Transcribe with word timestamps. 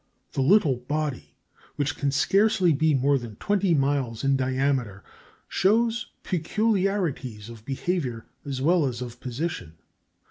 The 0.31 0.41
little 0.41 0.77
body 0.77 1.35
which 1.75 1.95
can 1.95 2.09
scarcely 2.09 2.73
be 2.73 2.95
more 2.95 3.19
than 3.19 3.35
twenty 3.35 3.75
miles 3.75 4.23
in 4.23 4.35
diameter 4.35 5.03
shows 5.47 6.07
peculiarities 6.23 7.49
of 7.49 7.63
behaviour 7.65 8.25
as 8.43 8.63
well 8.63 8.87
as 8.87 9.03
of 9.03 9.19
position. 9.19 9.73